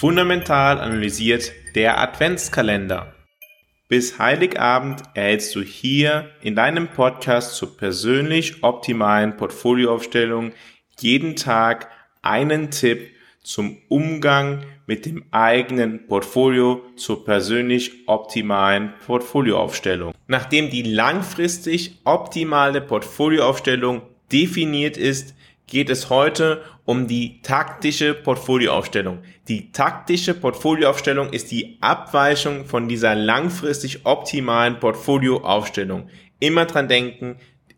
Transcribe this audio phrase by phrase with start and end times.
[0.00, 3.12] Fundamental analysiert der Adventskalender.
[3.86, 10.52] Bis Heiligabend erhältst du hier in deinem Podcast zur persönlich optimalen Portfolioaufstellung
[10.98, 11.90] jeden Tag
[12.22, 13.10] einen Tipp
[13.42, 20.14] zum Umgang mit dem eigenen Portfolio zur persönlich optimalen Portfolioaufstellung.
[20.28, 24.00] Nachdem die langfristig optimale Portfolioaufstellung
[24.32, 25.34] definiert ist,
[25.66, 29.20] geht es heute um die taktische Portfolioaufstellung.
[29.46, 36.08] Die taktische Portfolioaufstellung ist die Abweichung von dieser langfristig optimalen Portfolioaufstellung.
[36.40, 37.36] Immer dran denken,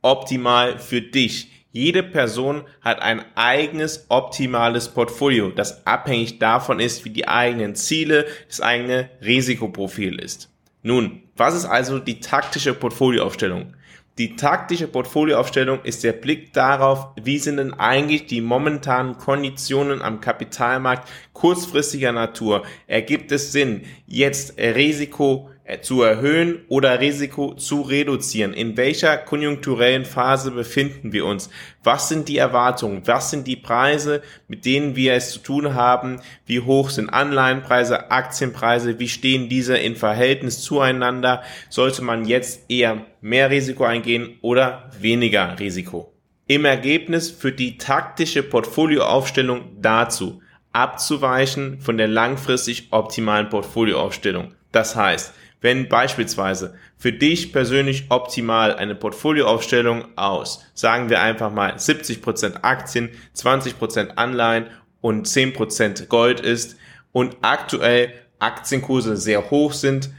[0.00, 1.50] optimal für dich.
[1.70, 8.24] Jede Person hat ein eigenes optimales Portfolio, das abhängig davon ist, wie die eigenen Ziele,
[8.48, 10.48] das eigene Risikoprofil ist.
[10.82, 13.74] Nun, was ist also die taktische Portfolioaufstellung?
[14.16, 20.20] Die taktische Portfolioaufstellung ist der Blick darauf, wie sind denn eigentlich die momentanen Konditionen am
[20.20, 22.62] Kapitalmarkt kurzfristiger Natur.
[22.86, 28.52] Ergibt es Sinn, jetzt Risiko zu erhöhen oder Risiko zu reduzieren?
[28.52, 31.48] In welcher konjunkturellen Phase befinden wir uns?
[31.82, 33.02] Was sind die Erwartungen?
[33.06, 36.20] Was sind die Preise, mit denen wir es zu tun haben?
[36.44, 38.98] Wie hoch sind Anleihenpreise, Aktienpreise?
[38.98, 41.42] Wie stehen diese in Verhältnis zueinander?
[41.70, 46.12] Sollte man jetzt eher mehr Risiko eingehen oder weniger Risiko?
[46.46, 50.42] Im Ergebnis führt die taktische Portfolioaufstellung dazu,
[50.72, 54.52] abzuweichen von der langfristig optimalen Portfolioaufstellung.
[54.70, 55.32] Das heißt,
[55.64, 63.08] wenn beispielsweise für dich persönlich optimal eine Portfolioaufstellung aus, sagen wir einfach mal 70% Aktien,
[63.34, 64.66] 20% Anleihen
[65.00, 66.76] und 10% Gold ist
[67.12, 70.10] und aktuell Aktienkurse sehr hoch sind,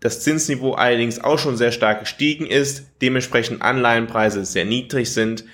[0.00, 5.44] das Zinsniveau allerdings auch schon sehr stark gestiegen ist, dementsprechend Anleihenpreise sehr niedrig sind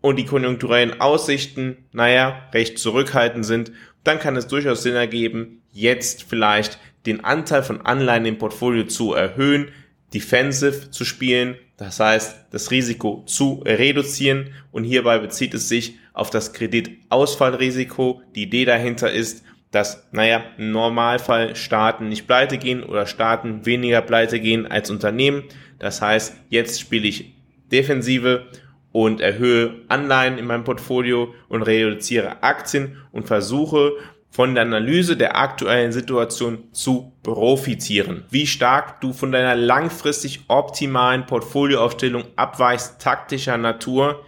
[0.00, 3.72] und die konjunkturellen Aussichten, naja, recht zurückhaltend sind,
[4.04, 9.14] dann kann es durchaus Sinn ergeben, jetzt vielleicht den Anteil von Anleihen im Portfolio zu
[9.14, 9.68] erhöhen,
[10.12, 16.30] defensive zu spielen, das heißt das Risiko zu reduzieren und hierbei bezieht es sich auf
[16.30, 18.22] das Kreditausfallrisiko.
[18.34, 24.00] Die Idee dahinter ist, dass, naja, im Normalfall Staaten nicht pleite gehen oder Staaten weniger
[24.00, 25.44] pleite gehen als Unternehmen.
[25.78, 27.34] Das heißt, jetzt spiele ich
[27.70, 28.46] Defensive
[28.92, 33.92] und erhöhe Anleihen in meinem Portfolio und reduziere Aktien und versuche
[34.30, 38.24] von der Analyse der aktuellen Situation zu profitieren.
[38.30, 44.24] Wie stark du von deiner langfristig optimalen Portfolioaufstellung abweichst taktischer Natur,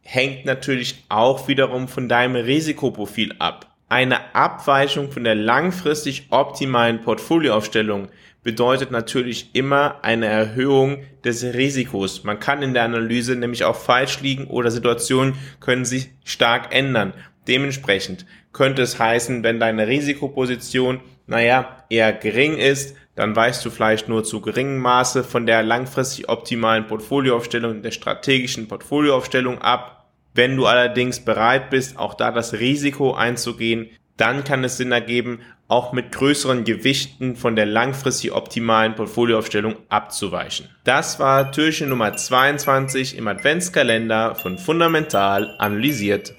[0.00, 3.72] hängt natürlich auch wiederum von deinem Risikoprofil ab.
[3.88, 8.08] Eine Abweichung von der langfristig optimalen Portfolioaufstellung
[8.42, 12.22] bedeutet natürlich immer eine Erhöhung des Risikos.
[12.22, 17.12] Man kann in der Analyse nämlich auch falsch liegen oder Situationen können sich stark ändern.
[17.48, 24.08] Dementsprechend könnte es heißen, wenn deine Risikoposition, naja, eher gering ist, dann weichst du vielleicht
[24.08, 30.06] nur zu geringem Maße von der langfristig optimalen Portfolioaufstellung, der strategischen Portfolioaufstellung ab.
[30.34, 35.40] Wenn du allerdings bereit bist, auch da das Risiko einzugehen, dann kann es Sinn ergeben,
[35.68, 40.68] auch mit größeren Gewichten von der langfristig optimalen Portfolioaufstellung abzuweichen.
[40.84, 46.34] Das war Türchen Nummer 22 im Adventskalender von Fundamental analysiert.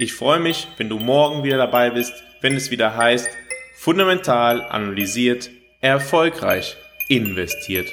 [0.00, 3.28] Ich freue mich, wenn du morgen wieder dabei bist, wenn es wieder heißt,
[3.74, 5.50] fundamental analysiert,
[5.80, 6.76] erfolgreich
[7.08, 7.92] investiert.